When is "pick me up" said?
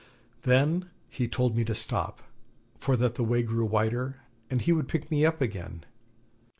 4.87-5.41